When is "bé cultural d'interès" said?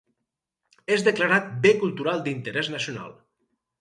1.67-2.71